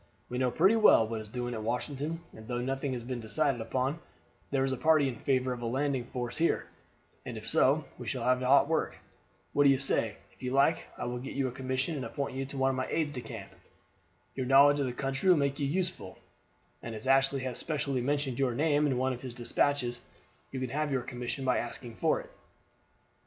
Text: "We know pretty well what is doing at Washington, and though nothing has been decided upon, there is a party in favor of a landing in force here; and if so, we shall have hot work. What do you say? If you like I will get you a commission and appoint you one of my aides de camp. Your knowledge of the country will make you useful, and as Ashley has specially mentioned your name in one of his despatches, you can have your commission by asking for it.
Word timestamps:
"We 0.29 0.39
know 0.39 0.49
pretty 0.49 0.75
well 0.75 1.07
what 1.07 1.21
is 1.21 1.29
doing 1.29 1.53
at 1.53 1.61
Washington, 1.61 2.21
and 2.35 2.47
though 2.47 2.59
nothing 2.59 2.93
has 2.93 3.03
been 3.03 3.19
decided 3.19 3.61
upon, 3.61 3.99
there 4.49 4.65
is 4.65 4.71
a 4.71 4.75
party 4.75 5.07
in 5.07 5.15
favor 5.19 5.53
of 5.53 5.61
a 5.61 5.67
landing 5.67 6.05
in 6.05 6.07
force 6.07 6.37
here; 6.37 6.65
and 7.23 7.37
if 7.37 7.47
so, 7.47 7.85
we 7.99 8.07
shall 8.07 8.23
have 8.23 8.39
hot 8.41 8.67
work. 8.67 8.97
What 9.53 9.63
do 9.65 9.69
you 9.69 9.77
say? 9.77 10.15
If 10.33 10.41
you 10.41 10.53
like 10.53 10.85
I 10.97 11.05
will 11.05 11.19
get 11.19 11.35
you 11.35 11.47
a 11.47 11.51
commission 11.51 11.95
and 11.95 12.03
appoint 12.03 12.33
you 12.35 12.57
one 12.57 12.71
of 12.71 12.75
my 12.75 12.87
aides 12.87 13.11
de 13.11 13.21
camp. 13.21 13.51
Your 14.33 14.47
knowledge 14.47 14.79
of 14.79 14.87
the 14.87 14.91
country 14.91 15.29
will 15.29 15.37
make 15.37 15.59
you 15.59 15.67
useful, 15.67 16.17
and 16.81 16.95
as 16.95 17.05
Ashley 17.05 17.41
has 17.41 17.59
specially 17.59 18.01
mentioned 18.01 18.39
your 18.39 18.55
name 18.55 18.87
in 18.87 18.97
one 18.97 19.13
of 19.13 19.21
his 19.21 19.35
despatches, 19.35 20.01
you 20.51 20.59
can 20.59 20.69
have 20.71 20.91
your 20.91 21.03
commission 21.03 21.45
by 21.45 21.59
asking 21.59 21.93
for 21.93 22.19
it. 22.19 22.31